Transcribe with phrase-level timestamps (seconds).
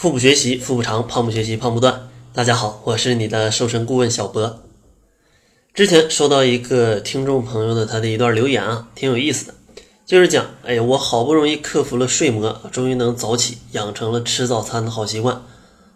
[0.00, 2.08] 腹部学习，腹部长；胖不学习，胖不断。
[2.32, 4.62] 大家好，我是你的瘦身顾问小博。
[5.74, 9.54] 之前收到一个听众朋友的他的一段留言啊，挺有意思的，
[10.06, 15.42] 就是讲，哎呀，我好不容易克服了睡魔，终于能早起，养成了吃早餐的好习惯，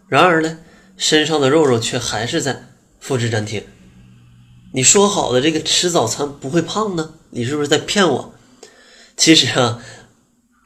[0.06, 0.58] 然而呢，
[0.98, 2.68] 身上的肉肉却还是在
[3.00, 3.66] 复制粘贴。
[4.74, 7.14] 你说好的这个吃早餐不会胖呢？
[7.30, 8.34] 你是不是在骗我？
[9.16, 9.82] 其实啊，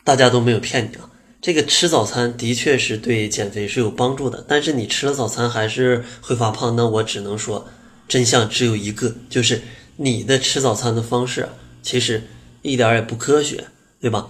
[0.02, 1.08] 大家都没有骗你啊。
[1.40, 7.68] 这个吃早餐的确是对减肥是有帮助的，但是你吃了早餐还是会发胖，那我只能说，
[8.08, 9.62] 真相只有一个，就是
[9.96, 11.48] 你的吃早餐的方式
[11.80, 12.24] 其实
[12.62, 13.66] 一点也不科学，
[14.00, 14.28] 对吧？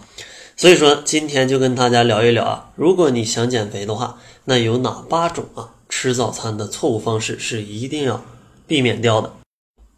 [0.55, 8.23] 所以说今天就跟大家聊一聊啊，如果你想减肥的话，那有哪八种啊吃早餐的错误方式是一定要
[8.67, 9.33] 避免掉的？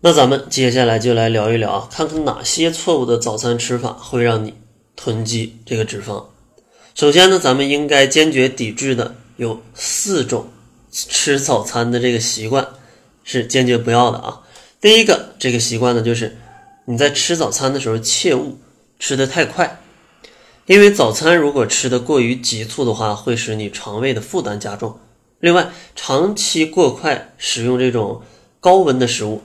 [0.03, 4.55] 那咱们接下来就来聊一聊啊，看看哪些错误的早餐吃法会让你
[4.95, 6.25] 囤积这个脂肪。
[6.95, 10.49] 首先呢，咱们应该坚决抵制的有四种
[10.93, 12.67] 吃早餐的这个习惯，
[13.25, 14.43] 是坚决不要的啊。
[14.81, 16.37] 第一个这个习惯呢，就是
[16.87, 18.59] 你在吃早餐的时候切勿
[18.99, 19.81] 吃的太快，
[20.67, 24.99] 因为早餐如果吃的过于急促的话，会使你肠胃的负担加重。
[25.39, 28.21] 另外，长期过快食用这种
[28.59, 29.43] 高温的食物，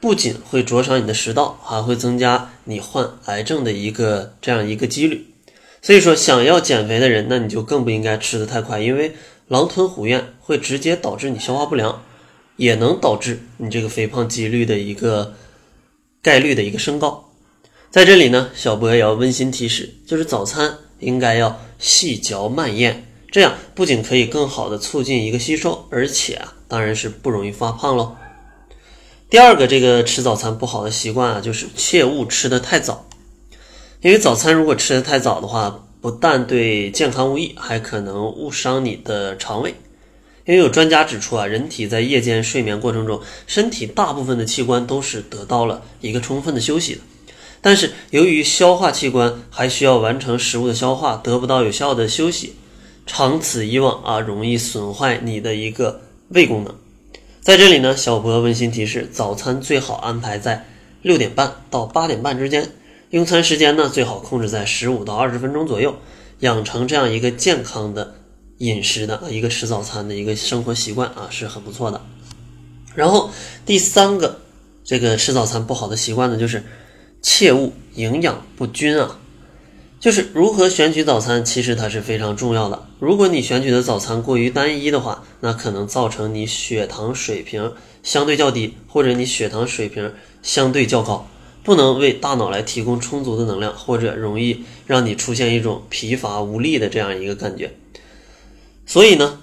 [0.00, 5.26] 不仅会灼伤你的食道，还会增加你患癌症的一个这样一个几率。
[5.82, 9.14] 所以说，想要减肥的人，那你就更不应该吃的太快，因为
[9.48, 12.02] 狼吞虎咽会直接导致你消化不良，
[12.56, 15.34] 也能导致你这个肥胖几率的一个
[16.20, 17.30] 概率的一个升高。
[17.90, 28.16] 在这里呢，小博也要温馨提示，就是早餐应该要细嚼慢咽，这样不仅可以更好的促进一个吸收，而且啊，当然是不容易发胖喽。
[29.30, 33.08] 第二个这个吃早餐不好的习惯啊，就是切勿吃的太早。
[34.02, 39.74] 因为早餐如果吃的太早的话，不但对健康无益，还可能误伤你的肠胃。
[40.44, 47.00] 因为有专家指出啊，人体在夜间睡眠过程中，身体大部分的器官都是得到了一个充分的休息的。
[47.60, 52.54] 但是由于消化器官还需要完成食物的消化，得不到有效的休息，
[53.06, 56.72] 长此以往啊，容易损坏你的一个胃功能。
[57.40, 60.64] 在这里呢，小博温馨提示：早餐最好安排在
[61.02, 62.70] 六点半到八点半之间。
[63.10, 65.96] 用餐时间呢，最好控制在十五到二十分钟左右，
[66.40, 68.14] 养成这样一个健康的
[68.58, 72.00] 饮食的一个吃早餐的一个生活习惯啊，是很不错的。
[72.94, 73.30] 然后
[73.64, 74.40] 第三个
[74.82, 76.64] 这个吃早餐不好的习惯呢，就是
[77.22, 79.18] 切勿营养不均啊。
[79.98, 82.86] 就是如何选取早餐，其实它是非常重要的。
[82.98, 87.72] 如果你选取的早餐过于单一的话，那可能造成你血糖水平
[88.02, 90.12] 相对较低，或者你血糖水平
[90.42, 91.26] 相对较高。
[91.66, 97.72] 不能为大脑来提供充足的能量，或者容易让你出现一种疲乏无力的这样一个感觉。
[98.86, 99.40] 所以呢，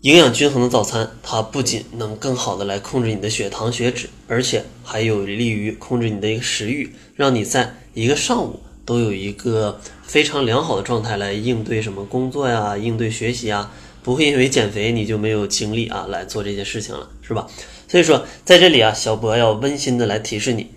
[0.00, 13.70] 营养均衡的早餐，它不仅能更好的来控制你的血糖血脂，而且还有利于控制你的一个食欲，让你在一个上午都有一个非常良好的状态来应对什么工作呀，应对学习啊，
[14.02, 17.46] 不会因为减肥你就没有精力啊来做这些事情了，是吧？
[17.86, 20.68] 所以说，在这里啊，小博要温馨的来提示你。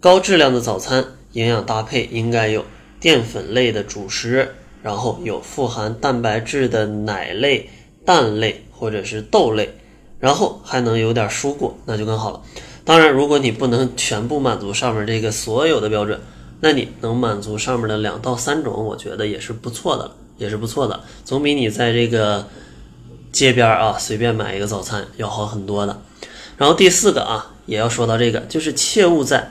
[0.00, 2.64] 高质量的早餐营养搭配应该有
[3.00, 7.68] 淀粉类的主食，然后有富含蛋白质的奶类、
[8.04, 9.76] 蛋类或者是豆类，
[10.20, 12.40] 然后还能有点蔬果，那就更好了。
[12.84, 16.20] 当然，如果你不能全部满足上面这个所有的标准，
[16.60, 22.46] 那你能满足上面的两到三种，我觉得也是不错的了，也是不错的，总比你在这个
[23.32, 26.00] 街边啊随便买一个早餐要好很多的。
[26.56, 29.50] 然后第四个啊，也要说到这个，就是切勿在。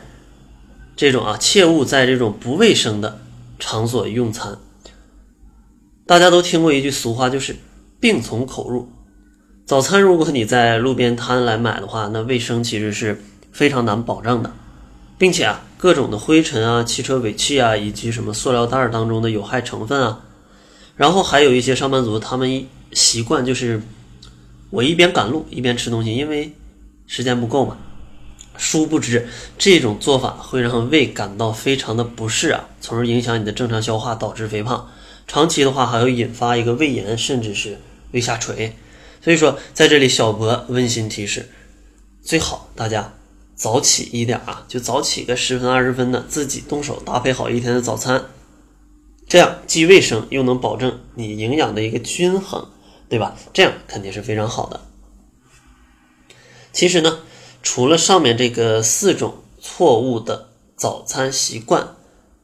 [0.98, 3.22] 这种啊，切勿在这种不卫生的
[3.60, 4.58] 场所用餐。
[6.08, 7.56] 大家都听过一句俗话，就是
[8.02, 8.90] “病从口入”。
[9.68, 13.22] 早餐如果你在路边摊来买的话，那卫生其实是
[13.52, 14.52] 非常难保证的，
[15.20, 20.24] 并且啊，各种的灰尘啊、汽车尾气啊，以及什么塑料袋当中的有害成分啊，
[20.96, 23.84] 然后还有一些上班族，他们习惯就是
[24.72, 26.54] 我一边赶路一边吃东西，因为
[27.06, 27.78] 时间不够嘛。
[28.58, 29.28] 殊不知，
[29.58, 34.90] 这种做法会让胃感到非常的不适啊，从而影响你的正常消化，导致肥胖。
[35.28, 37.80] 长期的话，还会引发一个胃炎，甚至是
[38.12, 38.76] 胃下垂。
[39.22, 41.50] 所以说，在这里小博温馨提示，
[42.22, 43.14] 最好大家
[43.56, 48.26] 早起一点啊，就早起个十分二十分的，自己动手搭配好一天的早餐，
[49.28, 52.68] 这样既卫生又能保证你营养的一个均衡，
[53.10, 53.36] 对吧？
[53.54, 54.82] 这样肯定是非常好的。
[56.72, 57.20] 其实呢。
[57.62, 61.96] 除了上面这个四种错误的早餐习惯，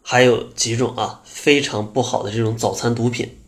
[0.01, 3.39] 还有几种啊非常不好的这种早餐毒品。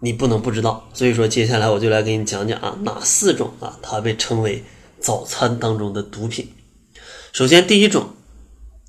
[0.00, 0.88] 你不能不知道。
[0.94, 4.62] 所以说，接下来我就来给你讲讲啊，哪四种啊，它被称为
[5.00, 6.52] 早餐当中的毒品。
[7.32, 8.10] 首先，第一种，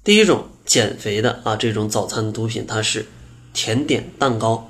[0.04, 3.08] 第一种减肥的啊，这种早餐毒品，它是
[3.54, 4.70] 甜点蛋糕。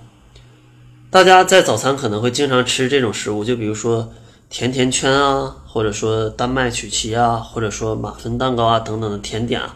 [1.10, 4.14] 大家在早餐可能会经常吃这种食物，就比如说
[4.50, 9.76] 甜甜圈啊，或者说丹麦曲奇啊，或者说马芬蛋糕啊等等的甜点啊。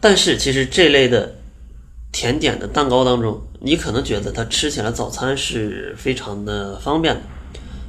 [0.00, 1.34] 但是其实这类的
[2.12, 7.20] 甜点的蛋糕当中，你可能觉得它吃起来早餐是非常的方便的，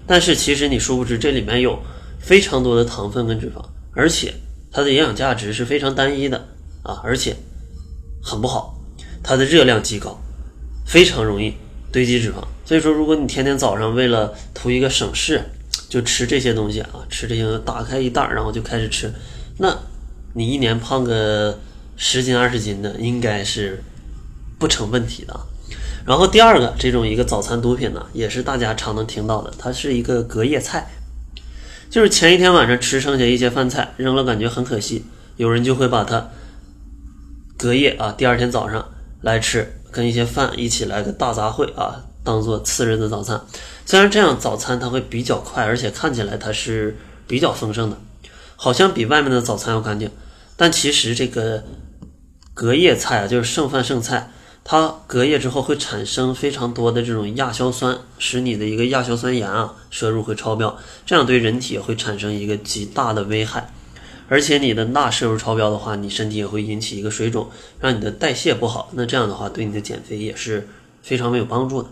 [0.06, 1.79] 但是其实你殊不知这里面有
[2.19, 3.63] 非常多的糖分跟脂肪，
[3.94, 4.33] 而且
[4.71, 6.38] 它的营养价值是非常单一的
[6.83, 7.35] 啊，而且
[8.21, 8.77] 很不好，
[9.23, 10.19] 它的热量极高，
[10.85, 11.53] 非常容易。
[11.91, 15.39] 堆积脂肪，所以说，如果你天天早上为了图一个省事，
[15.88, 19.13] 就吃这些东西啊，吃这些，打开一袋然后就开始吃，
[19.59, 19.77] 那
[20.33, 21.59] 你一年胖个
[21.95, 23.83] 十斤二十斤的，应该是
[24.57, 25.39] 不成问题的。
[26.06, 30.88] 然后第二个这种一个早餐毒品呢，也是大家常能听到的，它是一个隔夜菜，
[31.89, 35.06] 就是前一天晚上吃剩下一些饭菜扔了，感觉很可惜，
[35.38, 36.29] 有人就会把它
[37.57, 38.89] 隔夜啊，第二天早上
[39.21, 39.79] 来吃。
[39.91, 43.39] 跟一些饭一起来个大杂烩啊，当做次日的早餐。
[43.86, 47.98] 虽然这样早餐它会比较快，而且看起来它是比较丰盛的，
[48.57, 50.12] 好像比外面的早餐要干净。
[50.57, 51.63] 但其实这个
[52.54, 54.31] 隔夜菜啊，就是剩饭剩菜，
[54.63, 63.72] 它隔夜之后会产生非常多的这种亚硝酸，使你的一个亚硝酸盐啊摄入会超标，这样对人体会产生一个极大的危害。
[64.27, 67.48] 而且你的钠摄入超标的话，你身体也会引起一个水肿，
[67.80, 68.89] 让你的代谢不好。
[68.94, 70.68] 那这样的话，对你的减肥也是
[71.04, 71.89] 非常没有帮助的。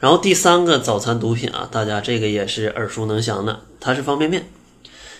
[0.00, 4.48] 然后第三个早餐毒品啊，大家这个也是耳熟能详的，它是方便面。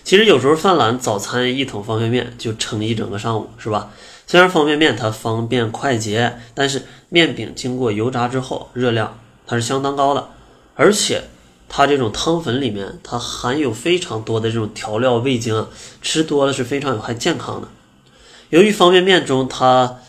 [0.03, 3.91] 其实有时候犯懒，早餐一桶方便面就撑一整个上午，是吧？
[4.25, 10.29] 虽然方便面它方便快捷，但是面饼经过油炸之后，热量它是相当高的，
[10.75, 11.23] 而且。
[11.71, 15.67] 它这种汤粉里面，它含有非常多的这种调料味精啊，
[16.01, 17.67] 吃多了是非常有害健康的。
[18.49, 19.99] 由于方便面中它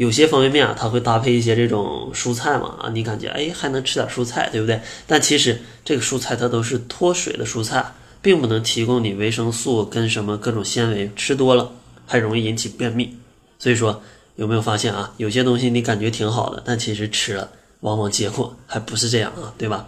[0.00, 4.80] 有些方便面啊，它会搭配一些这种蔬菜嘛啊，你感觉哎还能吃点蔬菜，对不对？
[5.06, 7.92] 但其实这个蔬菜它都是脱水的蔬菜，
[8.22, 11.70] 并不能提供你维生素跟什么各种纤维，吃多了
[12.06, 13.14] 还容易引起便秘。
[13.58, 14.02] 所以说
[14.36, 15.12] 有没有发现啊？
[15.18, 17.50] 有些东西你感觉挺好的，但其实吃了
[17.80, 19.86] 往往结果还不是这样啊，对吧？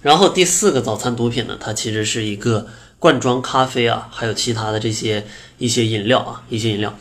[0.00, 2.66] 然后第四个早餐毒品呢，它其实是一个
[2.98, 5.24] 罐装咖啡啊，还有其他的这些
[5.58, 6.92] 一些饮料啊，一些饮料。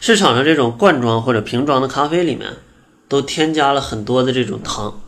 [0.00, 2.50] 市场上这种罐装或者瓶装的咖啡里面，
[3.08, 5.00] 都添加了很多的这种糖。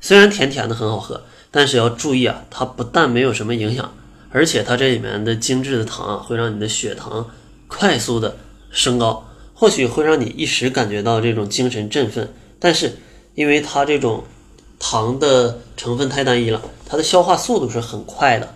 [0.00, 3.92] 虽然甜甜的很好喝，但是要注意啊，它不但没有什么影响，
[4.30, 7.28] 而且它这里面的精致的糖啊，会让你的血糖
[7.66, 8.36] 快速的
[8.70, 12.98] 升高，或许会让你一时感觉到这种精神振奋，但是
[13.34, 14.24] 因为它这种。
[14.78, 18.54] 糖的成分太单一了，它的消化速度是很快的，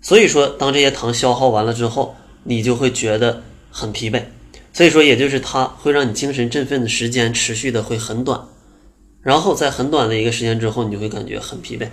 [0.00, 2.14] 所以说当这些糖消耗完了之后，
[2.44, 4.22] 你就会觉得很疲惫。
[4.72, 8.40] 所以说，也就是它会让你精神振奋的时间持续的会很短，
[9.20, 11.88] 然后在很短的一个时间之后，你就会感觉很疲惫，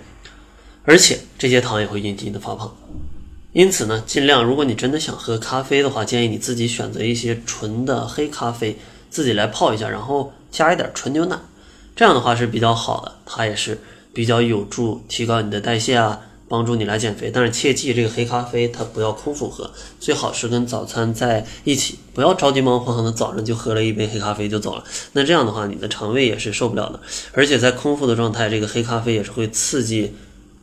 [0.84, 2.74] 而且这些糖也会引起你的发胖。
[3.52, 8.78] 因此呢，尽量如果你真的想喝咖啡的话，建议你自己选择一些纯的黑咖啡，
[9.10, 11.36] 自己来泡一下，然后加一点纯牛奶。
[11.96, 13.78] 这样的话是比较好的，它也是
[14.14, 16.20] 比较有助提高你的代谢啊，
[16.50, 17.30] 帮助你来减肥。
[17.32, 24.84] 但是切记，这个黑咖啡它不要空腹喝，最好是跟早餐在一起，不要着急忙慌的早上就喝了一杯黑咖啡就走了。
[25.12, 27.00] 那这样的话，你的肠胃也是受不了的。
[27.32, 30.12] 而且在空腹的状态，这个黑咖啡也是会刺激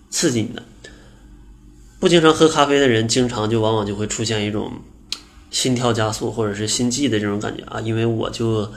[0.10, 0.62] 刺激你的。
[2.00, 4.72] 不经常喝咖啡的人，经常就往往就会出现一种
[5.50, 8.70] 心跳加速或者是心悸的这种感觉啊，因为我就。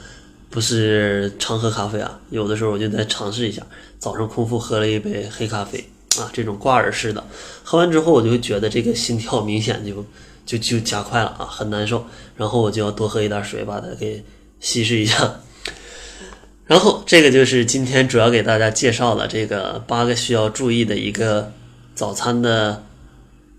[0.53, 3.65] 不是常喝咖啡啊，有的时候我就在尝试一下，
[3.99, 5.89] 早上空腹喝了一杯黑咖啡
[6.19, 7.23] 啊，这种挂耳式的，
[7.63, 10.05] 喝完之后我就觉得这个心跳明显就
[10.45, 14.23] 就就加快了啊，很难受，然后我就要多喝一点水把它给
[14.59, 15.39] 稀释一下。
[16.65, 21.51] 然后这个就是今天主要给大家介绍的这个八个需要注意的一个
[21.95, 22.83] 早餐的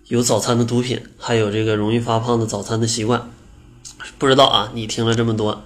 [0.07, 3.31] 有早餐的毒品，还有这个容易发胖的早餐的习惯。
[4.17, 5.63] 不知道啊，你听了这么多。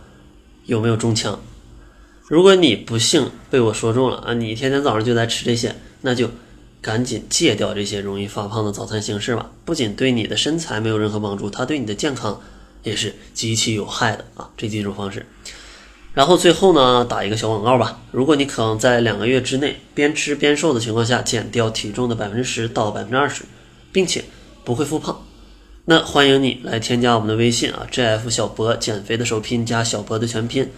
[0.65, 1.39] 有没有中枪？
[2.27, 6.29] 如果你不幸被我说中了啊，你天天早上就在吃这些，那就
[6.81, 9.51] 赶紧戒掉这些容易发胖的早餐形式吧。
[9.65, 12.41] 不仅对你的身材没有任何帮助，它对你的健康
[12.83, 14.49] 也是极其有害的啊。
[14.55, 15.25] 这几种方式。
[16.13, 18.01] 然后最后呢，打一个小广告吧。
[18.11, 23.43] 如果你渴望在两个月之内边吃边瘦的情况下减掉体重的百分之十到百分之二十，
[23.91, 24.23] 并且
[24.63, 25.23] 不会复胖。
[25.85, 30.71] 那欢迎你来添加我们的微信啊，J F 小博减肥的首拼加小博的全拼，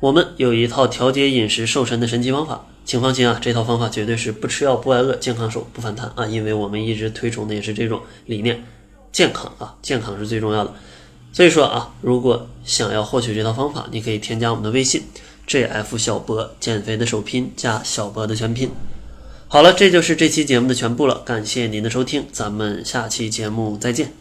[0.00, 6.26] 我们有一套调节饮食瘦身的神奇方法，请放心啊，这套方法绝对是不吃药不挨饿，健康瘦不反弹啊！
[6.26, 8.64] 因为我们一直推崇的也是这种理念，
[9.12, 10.74] 健康啊，健康是最重要的。
[11.32, 15.04] 所以说啊，如果想要获取这套方法，你可以添加我们的微信
[15.46, 18.70] jf 小博减肥的首拼加小博的全拼。
[19.46, 24.19] 好了，这就是这期节目的全部了，感谢您的收听，咱们下期节目再见。